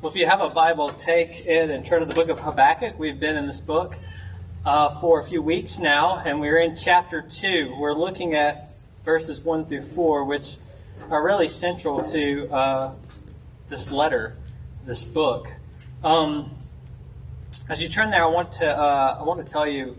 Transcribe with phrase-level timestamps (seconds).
[0.00, 3.00] Well, if you have a Bible, take it and turn to the book of Habakkuk.
[3.00, 3.96] We've been in this book
[4.64, 7.74] uh, for a few weeks now, and we're in chapter 2.
[7.76, 10.58] We're looking at verses 1 through 4, which
[11.10, 12.94] are really central to uh,
[13.70, 14.36] this letter,
[14.86, 15.48] this book.
[16.04, 16.54] Um,
[17.68, 19.96] as you turn there, I want to, uh, I want to tell you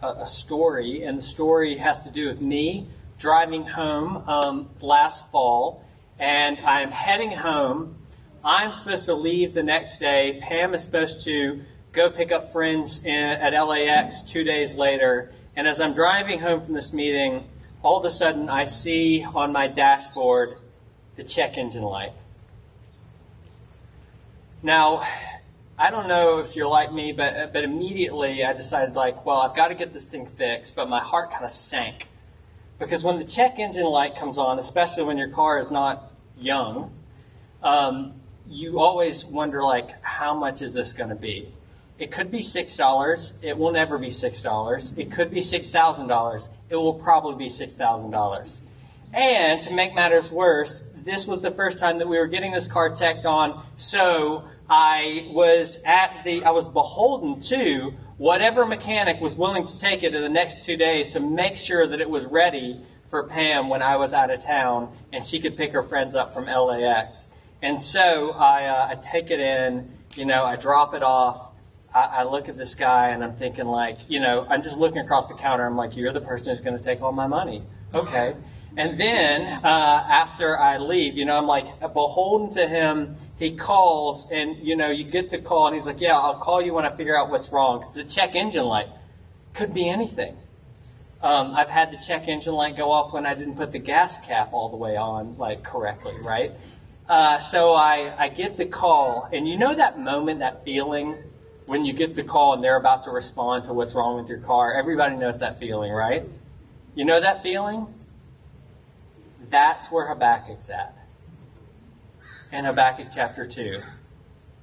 [0.00, 2.86] a, a, story, and the story has to do with me
[3.18, 5.84] driving home um, last fall,
[6.20, 7.96] and I'm heading home
[8.44, 10.40] I'm supposed to leave the next day.
[10.42, 11.62] Pam is supposed to
[11.92, 15.32] go pick up friends in, at LAX two days later.
[15.56, 17.44] And as I'm driving home from this meeting,
[17.82, 20.56] all of a sudden I see on my dashboard
[21.16, 22.12] the check engine light.
[24.62, 25.06] Now,
[25.78, 29.56] I don't know if you're like me, but, but immediately I decided, like, well, I've
[29.56, 32.06] got to get this thing fixed, but my heart kind of sank.
[32.78, 36.92] Because when the check engine light comes on, especially when your car is not young,
[37.62, 38.19] um,
[38.50, 41.54] you always wonder like how much is this going to be?
[41.98, 43.34] It could be six dollars.
[43.42, 44.92] It will never be six dollars.
[44.96, 46.50] It could be six thousand dollars.
[46.68, 48.60] It will probably be six thousand dollars.
[49.12, 52.66] And to make matters worse this was the first time that we were getting this
[52.66, 59.36] car checked on so i was at the i was beholden to whatever mechanic was
[59.36, 62.26] willing to take it in the next two days to make sure that it was
[62.26, 66.14] ready for pam when i was out of town and she could pick her friends
[66.14, 67.28] up from LAX
[67.62, 71.52] and so I, uh, I take it in, you know, I drop it off.
[71.94, 74.98] I, I, look at this guy and I'm thinking, like, you know, I'm just looking
[74.98, 75.66] across the counter.
[75.66, 77.64] I'm like, you're the person who's going to take all my money.
[77.92, 78.34] Okay.
[78.76, 83.16] And then uh, after I leave, you know, I'm like beholden to him.
[83.36, 86.62] He calls, and you know, you get the call, and he's like, "Yeah, I'll call
[86.62, 88.88] you when I figure out what's wrong." Because the check engine light
[89.54, 90.36] could be anything.
[91.20, 94.24] Um, I've had the check engine light go off when I didn't put the gas
[94.24, 96.52] cap all the way on, like correctly, right?
[97.10, 101.16] Uh, so I, I get the call, and you know that moment, that feeling
[101.66, 104.38] when you get the call and they're about to respond to what's wrong with your
[104.38, 104.72] car?
[104.74, 106.24] Everybody knows that feeling, right?
[106.94, 107.88] You know that feeling?
[109.50, 110.96] That's where Habakkuk's at.
[112.52, 113.80] In Habakkuk chapter 2,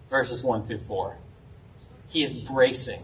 [0.10, 1.18] verses 1 through 4.
[2.08, 3.02] He is bracing.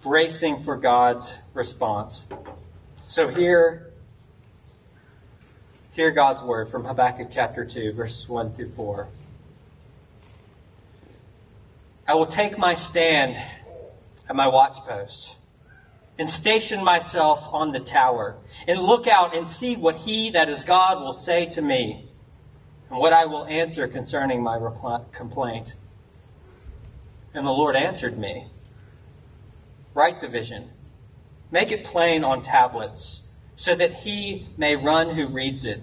[0.00, 2.26] Bracing for God's response.
[3.06, 3.87] So here
[5.98, 9.08] Hear God's word from Habakkuk chapter 2, verses 1 through 4.
[12.06, 13.36] I will take my stand
[14.28, 15.34] at my watchpost
[16.16, 18.36] and station myself on the tower
[18.68, 22.08] and look out and see what he that is God will say to me
[22.90, 24.56] and what I will answer concerning my
[25.10, 25.74] complaint.
[27.34, 28.46] And the Lord answered me
[29.94, 30.70] Write the vision,
[31.50, 33.24] make it plain on tablets
[33.58, 35.82] so that he may run who reads it.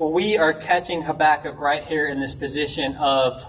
[0.00, 3.44] Well, we are catching Habakkuk right here in this position of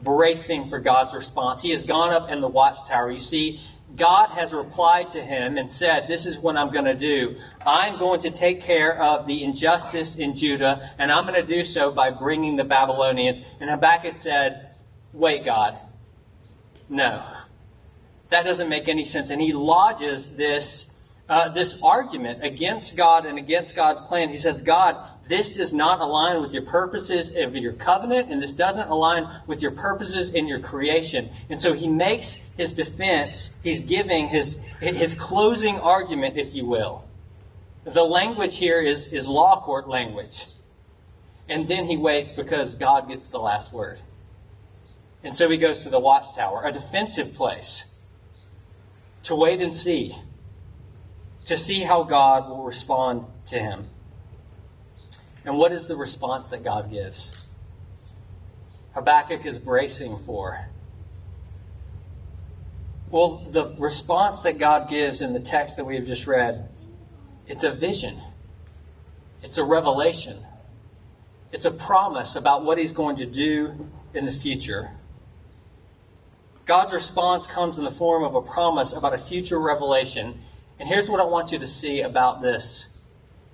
[0.00, 1.60] bracing for God's response.
[1.60, 3.10] He has gone up in the watchtower.
[3.10, 3.60] You see,
[3.96, 7.40] God has replied to him and said, This is what I'm going to do.
[7.66, 11.64] I'm going to take care of the injustice in Judah, and I'm going to do
[11.64, 13.42] so by bringing the Babylonians.
[13.58, 14.70] And Habakkuk said,
[15.12, 15.76] Wait, God.
[16.88, 17.26] No.
[18.28, 19.30] That doesn't make any sense.
[19.30, 20.94] And he lodges this,
[21.28, 24.28] uh, this argument against God and against God's plan.
[24.28, 28.52] He says, God, this does not align with your purposes of your covenant, and this
[28.52, 31.30] doesn't align with your purposes in your creation.
[31.50, 37.04] And so he makes his defense, he's giving his, his closing argument, if you will.
[37.84, 40.46] The language here is, is law court language.
[41.48, 44.00] And then he waits because God gets the last word.
[45.24, 48.00] And so he goes to the watchtower, a defensive place
[49.24, 50.16] to wait and see,
[51.46, 53.88] to see how God will respond to him.
[55.46, 57.46] And what is the response that God gives?
[58.94, 60.66] Habakkuk is bracing for.
[63.10, 66.68] Well, the response that God gives in the text that we have just read,
[67.46, 68.20] it's a vision.
[69.42, 70.38] It's a revelation.
[71.52, 74.90] It's a promise about what he's going to do in the future.
[76.64, 80.42] God's response comes in the form of a promise about a future revelation.
[80.80, 82.95] And here's what I want you to see about this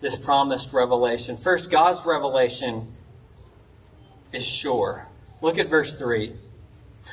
[0.02, 1.38] this promised revelation.
[1.38, 2.92] First, God's revelation
[4.32, 5.06] is sure.
[5.40, 6.34] Look at verse 3.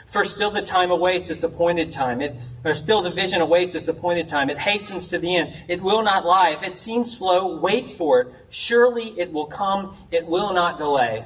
[0.08, 2.22] For still the time awaits its appointed time.
[2.22, 4.50] It, or still the vision awaits its appointed time.
[4.50, 5.54] It hastens to the end.
[5.68, 6.50] It will not lie.
[6.50, 8.28] If it seems slow, wait for it.
[8.50, 9.96] Surely it will come.
[10.12, 11.26] It will not delay.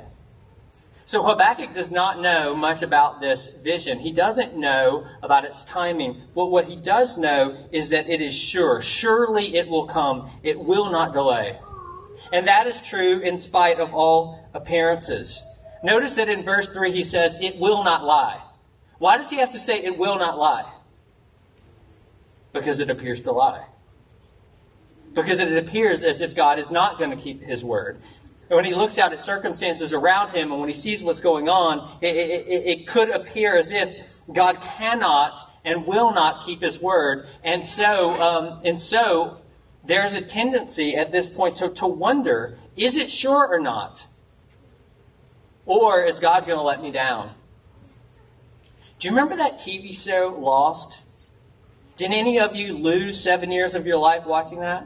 [1.06, 4.00] So Habakkuk does not know much about this vision.
[4.00, 6.22] He doesn't know about its timing.
[6.34, 8.82] But what he does know is that it is sure.
[8.82, 10.30] Surely it will come.
[10.44, 11.60] It will not delay.
[12.32, 15.46] And that is true in spite of all appearances.
[15.84, 18.42] Notice that in verse 3 he says, It will not lie.
[18.98, 20.72] Why does he have to say it will not lie?
[22.54, 23.66] Because it appears to lie.
[25.14, 28.00] Because it appears as if God is not going to keep his word.
[28.54, 31.50] And when he looks out at circumstances around him and when he sees what's going
[31.50, 36.80] on, it, it, it, could appear as if God cannot and will not keep his
[36.80, 37.26] word.
[37.44, 39.40] And so, um, and so
[39.84, 44.06] there's a tendency at this point to, to wonder, is it sure or not?
[45.66, 47.32] Or is God going to let me down?
[49.00, 51.00] Do you remember that TV show, Lost?
[51.96, 54.86] Did any of you lose seven years of your life watching that?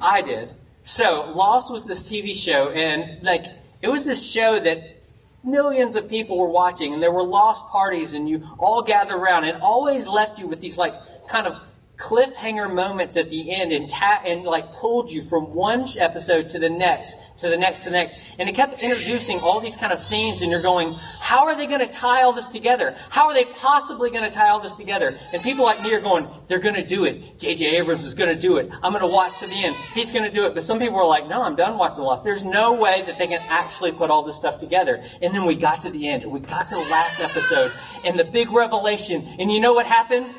[0.00, 0.56] I did.
[0.90, 3.44] So, Lost was this TV show, and like,
[3.80, 5.00] it was this show that
[5.44, 9.44] millions of people were watching, and there were lost parties, and you all gathered around,
[9.44, 10.94] and always left you with these like
[11.28, 11.62] kind of
[12.00, 16.58] cliffhanger moments at the end and ta- and like pulled you from one episode to
[16.58, 18.16] the next to the next to the next.
[18.38, 21.66] And it kept introducing all these kind of themes and you're going how are they
[21.66, 22.96] going to tie all this together?
[23.10, 25.18] How are they possibly going to tie all this together?
[25.32, 27.38] And people like me are going they're going to do it.
[27.38, 27.76] J.J.
[27.76, 28.70] Abrams is going to do it.
[28.82, 29.76] I'm going to watch to the end.
[29.94, 30.54] He's going to do it.
[30.54, 32.24] But some people are like no i'm done watching lost.
[32.24, 35.04] There's no way that they can actually put all this stuff together.
[35.20, 36.24] And then we got to the end.
[36.24, 37.72] We got to the last episode
[38.04, 39.26] and the big revelation.
[39.38, 40.34] And you know what happened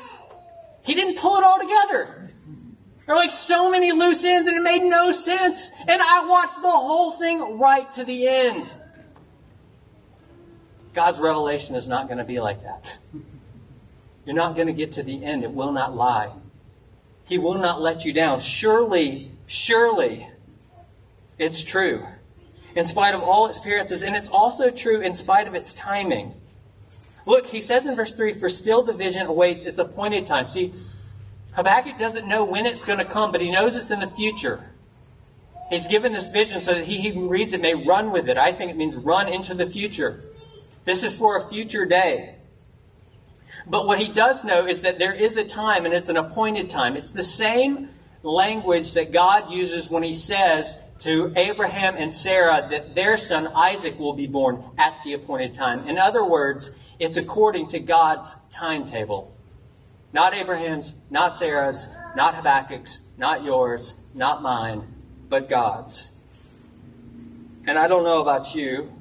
[0.82, 2.30] he didn't pull it all together.
[3.06, 5.70] There were like so many loose ends and it made no sense.
[5.88, 8.70] And I watched the whole thing right to the end.
[10.94, 12.92] God's revelation is not going to be like that.
[14.24, 15.42] You're not going to get to the end.
[15.42, 16.30] It will not lie.
[17.24, 18.40] He will not let you down.
[18.40, 20.28] Surely, surely,
[21.38, 22.06] it's true.
[22.74, 26.34] In spite of all experiences, and it's also true in spite of its timing.
[27.24, 30.46] Look, he says in verse 3 For still the vision awaits its appointed time.
[30.46, 30.72] See,
[31.52, 34.70] Habakkuk doesn't know when it's going to come, but he knows it's in the future.
[35.70, 38.36] He's given this vision so that he reads it may run with it.
[38.36, 40.22] I think it means run into the future.
[40.84, 42.36] This is for a future day.
[43.66, 46.68] But what he does know is that there is a time, and it's an appointed
[46.68, 46.96] time.
[46.96, 47.90] It's the same
[48.22, 53.98] language that God uses when he says to Abraham and Sarah that their son Isaac
[53.98, 55.88] will be born at the appointed time.
[55.88, 56.70] In other words,
[57.00, 59.34] it's according to God's timetable.
[60.12, 64.86] Not Abraham's, not Sarah's, not Habakkuk's, not yours, not mine,
[65.28, 66.10] but God's.
[67.66, 68.92] And I don't know about you,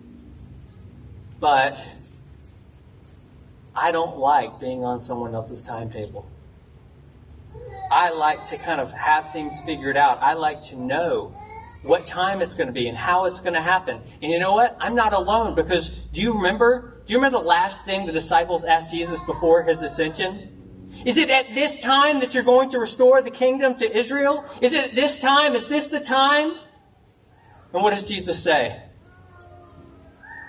[1.40, 1.80] but
[3.76, 6.28] I don't like being on someone else's timetable.
[7.92, 10.20] I like to kind of have things figured out.
[10.22, 11.36] I like to know
[11.84, 14.02] what time it's going to be and how it's going to happen.
[14.22, 14.78] And you know what?
[14.80, 17.02] I'm not alone because do you remember?
[17.06, 20.58] Do you remember the last thing the disciples asked Jesus before his ascension?
[21.06, 24.46] Is it at this time that you're going to restore the kingdom to Israel?
[24.62, 25.56] Is it at this time?
[25.56, 26.52] Is this the time?
[27.74, 28.84] And what does Jesus say?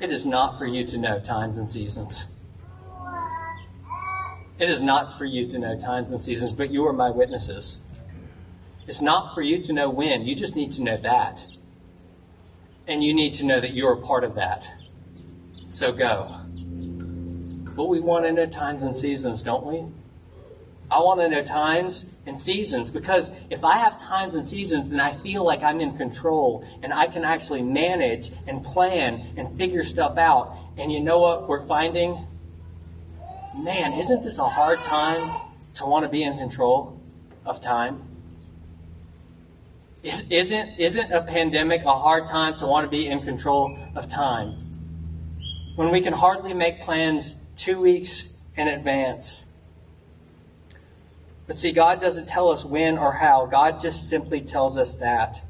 [0.01, 2.27] It is not for you to know times and seasons.
[4.59, 7.79] It is not for you to know times and seasons, but you are my witnesses.
[8.87, 11.47] It's not for you to know when, you just need to know that.
[12.87, 14.69] And you need to know that you're a part of that.
[15.71, 16.41] So go.
[17.77, 19.85] But we want to know times and seasons, don't we?
[20.91, 25.01] I want to know times and seasons because if I have times and seasons, then
[25.01, 29.85] I feel like I'm in control and I can actually manage and plan and figure
[29.85, 30.55] stuff out.
[30.77, 32.27] And you know what we're finding?
[33.57, 37.01] Man, isn't this a hard time to want to be in control
[37.47, 38.12] of time?
[40.03, 44.09] Is, isn't, isn't a pandemic a hard time to want to be in control of
[44.09, 44.57] time?
[45.77, 49.45] When we can hardly make plans two weeks in advance.
[51.47, 53.47] But see, God doesn't tell us when or how.
[53.47, 55.43] God just simply tells us that.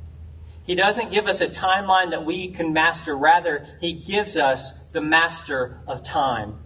[0.64, 3.16] He doesn't give us a timeline that we can master.
[3.16, 6.58] Rather, He gives us the master of time,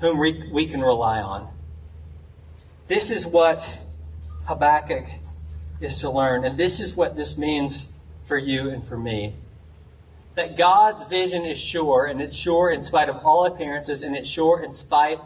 [0.00, 1.48] whom we, we can rely on.
[2.86, 3.78] This is what
[4.46, 5.06] Habakkuk
[5.84, 6.44] is to learn.
[6.44, 7.88] And this is what this means
[8.24, 9.34] for you and for me.
[10.34, 14.28] That God's vision is sure, and it's sure in spite of all appearances, and it's
[14.28, 15.20] sure in spite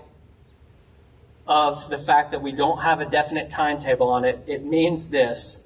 [1.47, 4.45] of the fact that we don't have a definite timetable on it.
[4.47, 5.61] It means this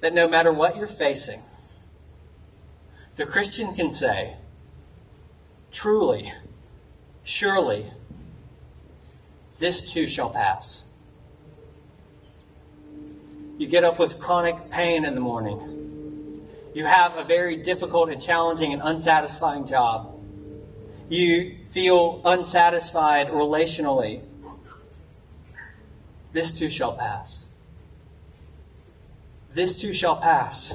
[0.00, 1.40] that no matter what you're facing,
[3.14, 4.36] the Christian can say,
[5.70, 6.32] truly,
[7.22, 7.92] surely,
[9.60, 10.82] this too shall pass.
[13.58, 16.48] You get up with chronic pain in the morning.
[16.74, 20.18] You have a very difficult and challenging and unsatisfying job.
[21.08, 24.22] You feel unsatisfied relationally.
[26.32, 27.44] This too shall pass.
[29.52, 30.72] This too shall pass.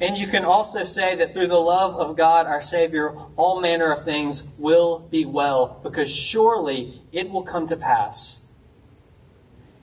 [0.00, 3.90] And you can also say that through the love of God our Savior, all manner
[3.90, 8.45] of things will be well, because surely it will come to pass.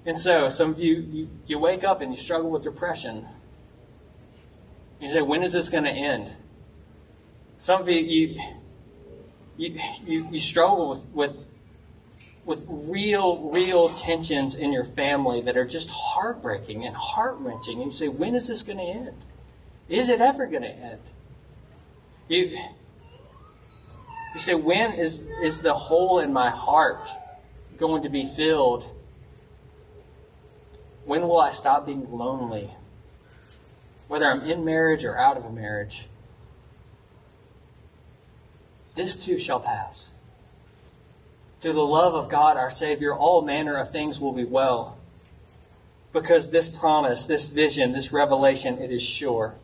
[0.06, 3.26] And so, some of you, you, you wake up and you struggle with depression.
[5.00, 6.32] You say, when is this going to end?
[7.58, 8.42] Some of you, you,
[9.56, 11.38] you, you, you struggle with, with,
[12.44, 17.82] with real, real tensions in your family that are just heartbreaking and heart wrenching.
[17.82, 19.18] And you say, when is this going to end?
[19.88, 21.00] Is it ever going to end?
[22.28, 22.58] You,
[24.34, 27.08] you say, when is, is the hole in my heart
[27.78, 28.86] going to be filled?
[31.06, 32.72] When will I stop being lonely?
[34.08, 36.08] Whether I'm in marriage or out of a marriage.
[38.96, 40.10] This too shall pass.
[41.62, 44.98] Through the love of God our Savior, all manner of things will be well.
[46.12, 49.56] Because this promise, this vision, this revelation, it is sure.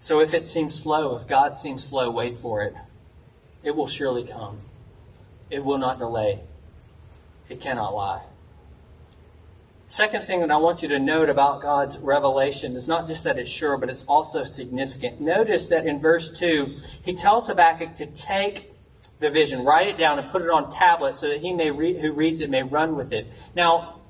[0.00, 2.74] So if it seems slow, if God seems slow, wait for it.
[3.62, 4.58] It will surely come.
[5.48, 6.40] It will not delay.
[7.48, 8.22] It cannot lie.
[9.92, 13.38] Second thing that I want you to note about God's revelation is not just that
[13.38, 15.20] it's sure, but it's also significant.
[15.20, 18.72] Notice that in verse 2, he tells Habakkuk to take
[19.20, 22.00] the vision, write it down, and put it on tablets so that he may re-
[22.00, 23.26] who reads it may run with it.
[23.54, 24.00] Now,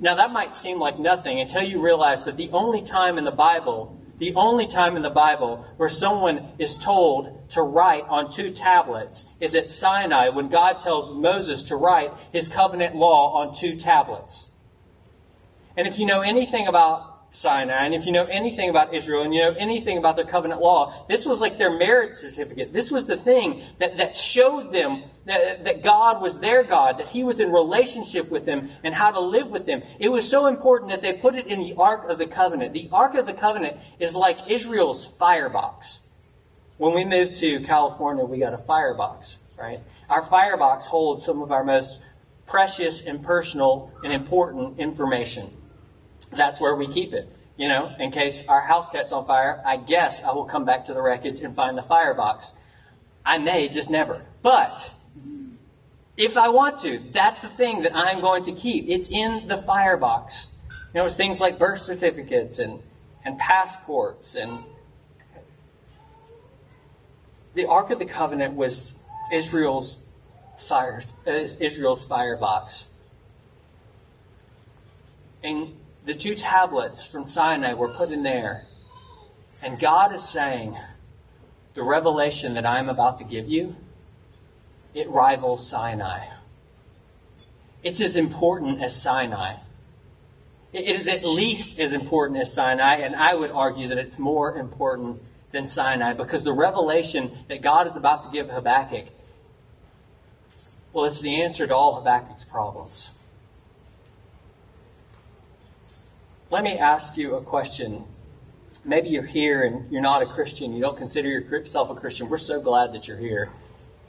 [0.00, 3.30] now that might seem like nothing until you realize that the only time in the
[3.30, 8.50] Bible the only time in the Bible where someone is told to write on two
[8.50, 13.76] tablets is at Sinai when God tells Moses to write his covenant law on two
[13.76, 14.47] tablets.
[15.78, 19.32] And if you know anything about Sinai, and if you know anything about Israel and
[19.32, 22.72] you know anything about their covenant law, this was like their marriage certificate.
[22.72, 27.10] This was the thing that, that showed them that, that God was their God, that
[27.10, 29.82] He was in relationship with them and how to live with them.
[30.00, 32.72] It was so important that they put it in the Ark of the Covenant.
[32.72, 36.00] The Ark of the Covenant is like Israel's firebox.
[36.78, 39.78] When we moved to California, we got a firebox, right?
[40.10, 42.00] Our firebox holds some of our most
[42.46, 45.52] precious and personal and important information
[46.30, 47.28] that's where we keep it.
[47.56, 50.84] You know, in case our house gets on fire, I guess I will come back
[50.86, 52.52] to the wreckage and find the firebox.
[53.26, 54.22] I may just never.
[54.42, 54.92] But
[56.16, 58.88] if I want to, that's the thing that I'm going to keep.
[58.88, 60.50] It's in the firebox.
[60.94, 62.80] You know, it's things like birth certificates and,
[63.24, 64.64] and passports and
[67.54, 70.06] the Ark of the Covenant was Israel's
[70.58, 72.86] fires, Israel's firebox.
[75.42, 75.74] And
[76.08, 78.64] the two tablets from Sinai were put in there.
[79.60, 80.74] And God is saying,
[81.74, 83.76] the revelation that I'm about to give you,
[84.94, 86.28] it rivals Sinai.
[87.82, 89.56] It's as important as Sinai.
[90.72, 94.56] It is at least as important as Sinai, and I would argue that it's more
[94.56, 95.20] important
[95.52, 99.08] than Sinai because the revelation that God is about to give Habakkuk,
[100.94, 103.10] well, it's the answer to all Habakkuk's problems.
[106.50, 108.04] Let me ask you a question.
[108.82, 110.72] Maybe you're here and you're not a Christian.
[110.72, 112.30] You don't consider yourself a Christian.
[112.30, 113.50] We're so glad that you're here.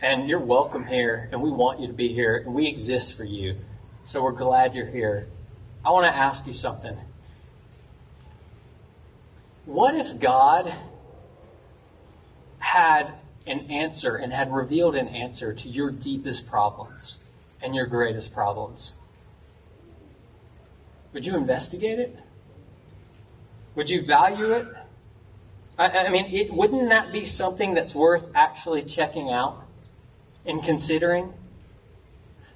[0.01, 3.25] And you're welcome here, and we want you to be here, and we exist for
[3.25, 3.57] you.
[4.05, 5.27] So we're glad you're here.
[5.83, 6.97] I want to ask you something.
[9.65, 10.73] What if God
[12.59, 13.15] had
[13.45, 17.19] an answer and had revealed an answer to your deepest problems
[17.61, 18.95] and your greatest problems?
[21.11, 22.17] Would you investigate it?
[23.75, 24.67] Would you value it?
[25.77, 29.65] I, I mean, it, wouldn't that be something that's worth actually checking out
[30.45, 31.33] and considering?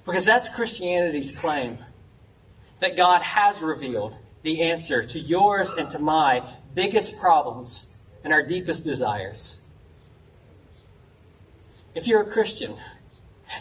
[0.04, 1.78] Because that's Christianity's claim
[2.80, 6.42] that God has revealed the answer to yours and to my
[6.74, 7.86] biggest problems
[8.22, 9.58] and our deepest desires.
[11.94, 12.76] If you're a Christian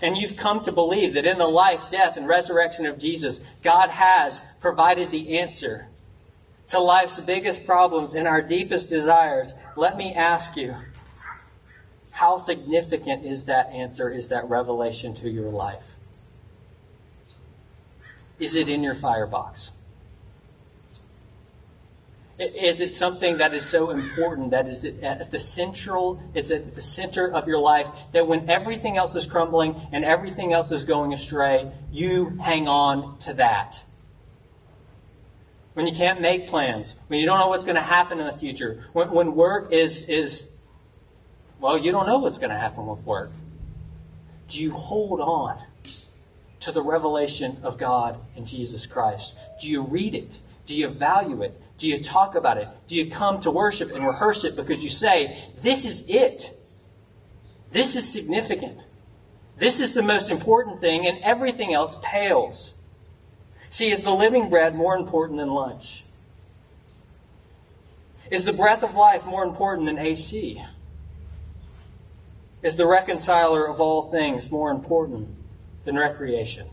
[0.02, 3.90] and you've come to believe that in the life, death, and resurrection of Jesus, God
[3.90, 5.88] has provided the answer
[6.68, 10.76] to life's biggest problems and our deepest desires, let me ask you
[12.12, 15.98] how significant is that answer, is that revelation to your life?
[18.40, 19.72] Is it in your firebox?
[22.40, 26.82] Is it something that is so important that is at the central, it's at the
[26.82, 31.14] center of your life that when everything else is crumbling and everything else is going
[31.14, 33.82] astray, you hang on to that?
[35.74, 38.38] When you can't make plans, when you don't know what's going to happen in the
[38.38, 40.60] future, when, when work is, is,
[41.60, 43.32] well, you don't know what's going to happen with work.
[44.50, 45.60] Do you hold on
[46.60, 49.34] to the revelation of God in Jesus Christ?
[49.60, 50.40] Do you read it?
[50.66, 51.60] Do you value it?
[51.78, 52.68] Do you talk about it?
[52.88, 56.58] Do you come to worship and rehearse it because you say, This is it?
[57.72, 58.80] This is significant.
[59.58, 62.76] This is the most important thing, and everything else pales.
[63.74, 66.06] See, is the living bread more important than lunch?
[68.30, 70.64] Is the breath of life more important than AC?
[72.62, 75.30] Is the reconciler of all things more important
[75.86, 76.68] than recreation?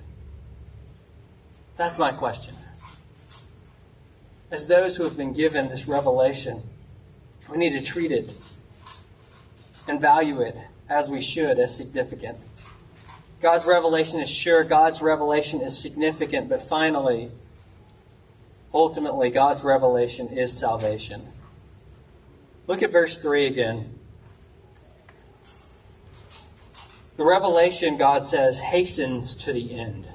[1.76, 2.54] That's my question
[4.50, 6.62] as those who have been given this revelation,
[7.48, 8.30] we need to treat it
[9.86, 10.56] and value it
[10.88, 12.38] as we should, as significant.
[13.40, 17.30] God's revelation is sure, God's revelation is significant, but finally,
[18.72, 21.28] ultimately, God's revelation is salvation.
[22.66, 23.98] Look at verse 3 again.
[27.16, 30.06] The revelation, God says, hastens to the end.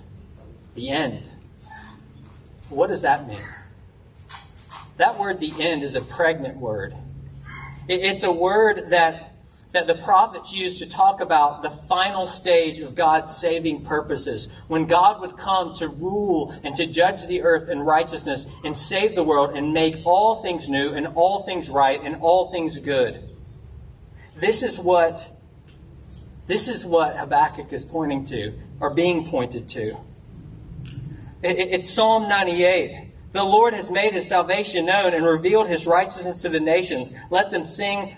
[0.73, 1.29] The end.
[2.69, 3.43] What does that mean?
[4.97, 6.95] That word, the end, is a pregnant word.
[7.87, 9.34] It's a word that,
[9.75, 14.47] that the prophets used to talk about the final stage of God's saving purposes.
[14.69, 19.15] When God would come to rule and to judge the earth in righteousness and save
[19.15, 23.29] the world and make all things new and all things right and all things good.
[24.37, 25.29] This is what
[26.47, 29.97] this is what Habakkuk is pointing to, or being pointed to.
[31.43, 33.11] It's Psalm 98.
[33.33, 37.11] The Lord has made his salvation known and revealed his righteousness to the nations.
[37.29, 38.15] Let them sing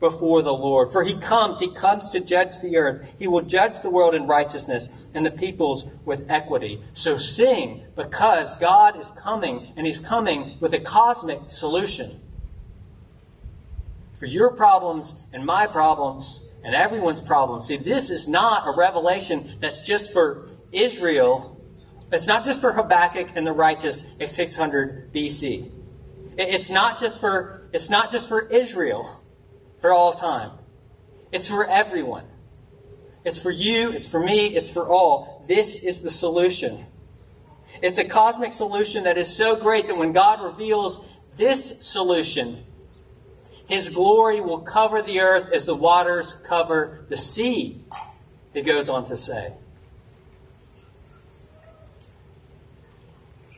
[0.00, 0.92] before the Lord.
[0.92, 3.06] For he comes, he comes to judge the earth.
[3.18, 6.82] He will judge the world in righteousness and the peoples with equity.
[6.92, 12.20] So sing because God is coming and he's coming with a cosmic solution.
[14.16, 17.66] For your problems and my problems and everyone's problems.
[17.66, 21.56] See, this is not a revelation that's just for Israel
[22.12, 25.70] it's not just for Habakkuk and the righteous at 600 BC.
[26.38, 29.22] It's not just for it's not just for Israel
[29.86, 30.50] for all time.
[31.30, 32.24] It's for everyone.
[33.24, 35.44] It's for you, it's for me, it's for all.
[35.46, 36.84] This is the solution.
[37.80, 42.64] It's a cosmic solution that is so great that when God reveals this solution,
[43.68, 47.84] his glory will cover the earth as the waters cover the sea,
[48.54, 49.52] he goes on to say.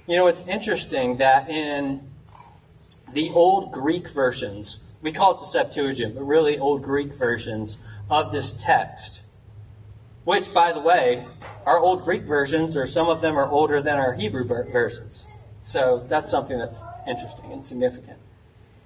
[0.06, 2.02] You know, it's interesting that in
[3.14, 7.78] the old Greek versions, we call it the Septuagint, but really old Greek versions
[8.10, 9.22] of this text,
[10.24, 11.26] which, by the way,
[11.64, 15.26] our old Greek versions, or some of them are older than our Hebrew versions.
[15.64, 18.18] So that's something that's interesting and significant.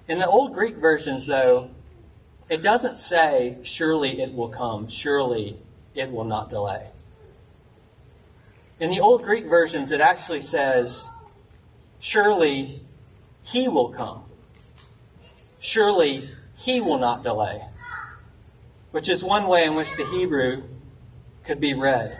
[0.07, 1.69] In the old Greek versions, though,
[2.49, 5.57] it doesn't say, surely it will come, surely
[5.95, 6.87] it will not delay.
[8.79, 11.05] In the old Greek versions, it actually says,
[11.99, 12.81] Surely
[13.43, 14.25] he will come.
[15.63, 17.63] Surely he will not delay.
[18.91, 20.63] Which is one way in which the Hebrew
[21.45, 22.19] could be read.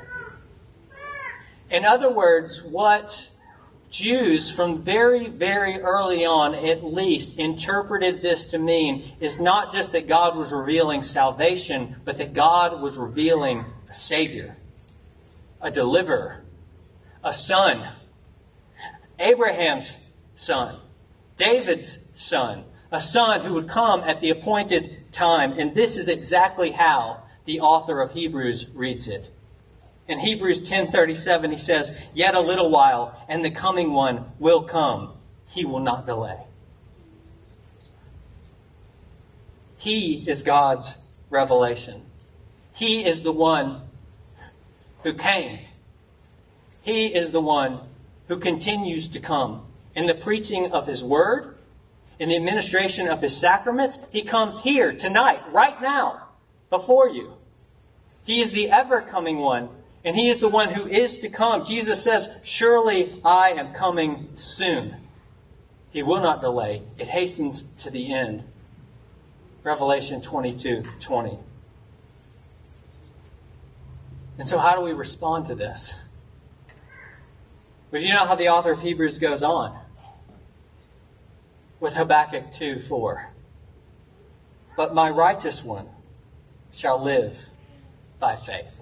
[1.70, 3.30] In other words, what
[3.90, 9.92] Jews from very, very early on, at least, interpreted this to mean is not just
[9.92, 14.56] that God was revealing salvation, but that God was revealing a Savior,
[15.62, 16.44] a deliverer,
[17.24, 17.90] a Son
[19.20, 19.96] Abraham's
[20.36, 20.80] son,
[21.38, 25.60] David's son, a son who would come at the appointed time.
[25.60, 29.32] And this is exactly how the author of Hebrews reads it.
[30.08, 35.14] In Hebrews 10:37 he says, "Yet a little while and the coming one will come.
[35.48, 36.46] He will not delay."
[39.78, 40.94] He is God's
[41.30, 42.06] revelation.
[42.74, 43.82] He is the one
[45.02, 45.60] who came.
[46.84, 47.80] He is the one
[48.28, 49.66] who continues to come.
[49.96, 51.53] In the preaching of his word,
[52.24, 56.30] in the administration of his sacraments, he comes here tonight, right now,
[56.70, 57.34] before you.
[58.24, 59.68] He is the ever coming one,
[60.06, 61.66] and he is the one who is to come.
[61.66, 64.96] Jesus says, Surely I am coming soon.
[65.92, 66.84] He will not delay.
[66.98, 68.46] It hastens to the end.
[69.66, 71.38] Revelation 22 20.
[74.38, 75.94] And so, how do we respond to this?
[77.92, 79.78] But you know how the author of Hebrews goes on?
[81.84, 83.30] With Habakkuk 2 4.
[84.78, 85.90] But my righteous one
[86.72, 87.50] shall live
[88.22, 88.82] by faith.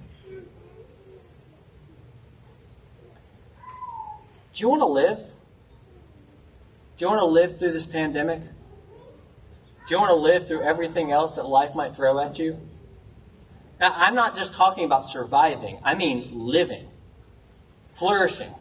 [4.54, 5.18] Do you want to live?
[6.96, 8.42] Do you want to live through this pandemic?
[9.88, 12.60] Do you want to live through everything else that life might throw at you?
[13.80, 16.88] Now, I'm not just talking about surviving, I mean living,
[17.96, 18.54] flourishing.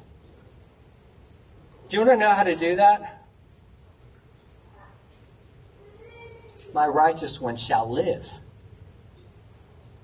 [1.90, 3.19] Do you want to know how to do that?
[6.72, 8.28] My righteous one shall live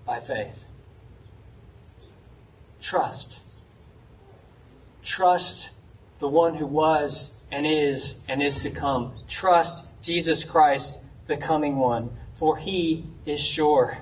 [0.04, 0.66] by faith.
[2.80, 3.40] Trust.
[5.02, 5.70] Trust
[6.18, 9.12] the one who was and is and is to come.
[9.28, 13.98] Trust Jesus Christ, the coming one, for he is sure.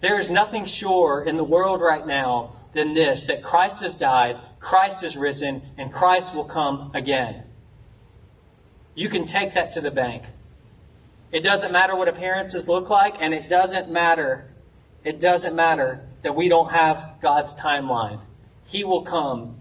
[0.00, 4.38] There is nothing sure in the world right now than this that Christ has died,
[4.60, 7.44] Christ is risen, and Christ will come again.
[8.94, 10.24] You can take that to the bank.
[11.30, 14.50] It doesn't matter what appearances look like, and it doesn't matter.
[15.04, 18.20] It doesn't matter that we don't have God's timeline.
[18.66, 19.58] He will come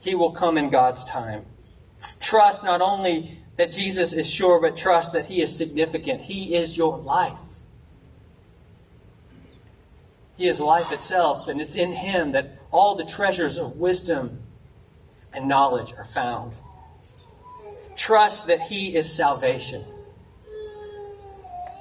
[0.00, 1.44] he will come in God's time.
[2.20, 6.22] Trust not only that Jesus is sure, but trust that He is significant.
[6.22, 7.38] He is your life.
[10.36, 14.42] He is life itself, and it's in Him that all the treasures of wisdom
[15.32, 16.52] and knowledge are found.
[17.96, 19.84] Trust that He is salvation.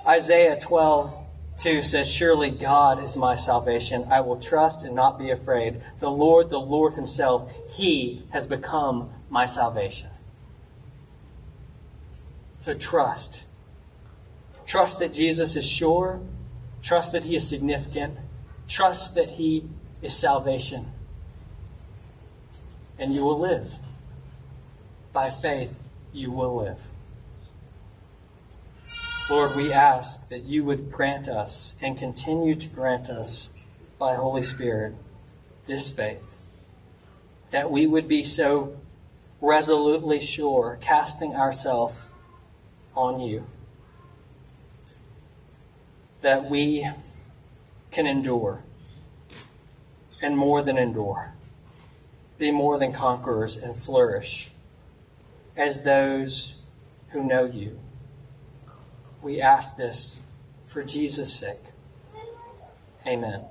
[0.07, 1.25] Isaiah 12
[1.57, 4.07] 2 says, Surely God is my salvation.
[4.11, 5.81] I will trust and not be afraid.
[5.99, 10.09] The Lord, the Lord Himself, He has become my salvation.
[12.59, 13.41] So trust.
[14.65, 16.19] Trust that Jesus is sure.
[16.81, 18.17] Trust that He is significant.
[18.67, 19.67] Trust that He
[20.01, 20.91] is salvation.
[22.99, 23.75] And you will live.
[25.11, 25.79] By faith,
[26.13, 26.87] you will live.
[29.29, 33.49] Lord, we ask that you would grant us and continue to grant us
[33.99, 34.95] by Holy Spirit
[35.65, 36.23] this faith.
[37.51, 38.77] That we would be so
[39.41, 42.05] resolutely sure, casting ourselves
[42.95, 43.45] on you.
[46.21, 46.89] That we
[47.91, 48.63] can endure
[50.21, 51.33] and more than endure,
[52.37, 54.51] be more than conquerors and flourish
[55.57, 56.55] as those
[57.09, 57.77] who know you.
[59.21, 60.19] We ask this
[60.67, 61.57] for Jesus' sake.
[63.05, 63.45] Amen.